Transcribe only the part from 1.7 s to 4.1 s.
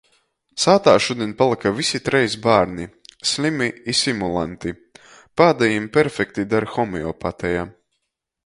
vysi treis bārni. Slymi i